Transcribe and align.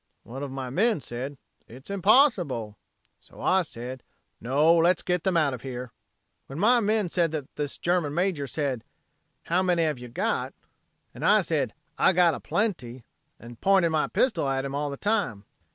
One 0.23 0.41
of 0.41 0.49
my 0.49 0.71
men 0.71 0.99
said, 0.99 1.37
'It's 1.67 1.91
impossible.' 1.91 2.75
So 3.19 3.39
I 3.39 3.61
said, 3.61 4.01
'No, 4.39 4.73
let's 4.77 5.03
get 5.03 5.21
them 5.23 5.37
out 5.37 5.53
of 5.53 5.61
here.' 5.61 5.91
"When 6.47 6.57
my 6.57 6.79
men 6.79 7.07
said 7.07 7.29
that 7.33 7.55
this 7.55 7.77
German 7.77 8.15
major 8.15 8.47
said, 8.47 8.83
'How 9.43 9.61
many 9.61 9.83
have 9.83 9.99
you 9.99 10.07
got?' 10.07 10.55
"And 11.13 11.23
I 11.23 11.41
said, 11.41 11.75
'I 11.99 12.13
got 12.13 12.33
a 12.33 12.39
plenty,' 12.39 13.03
and 13.39 13.61
pointed 13.61 13.91
my 13.91 14.07
pistol 14.07 14.49
at 14.49 14.65
him 14.65 14.73
all 14.73 14.89
the 14.89 14.97
time. 14.97 15.45